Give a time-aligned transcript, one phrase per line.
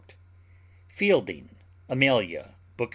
[0.87, 1.49] FIELDING
[1.87, 2.89] Amelia bk.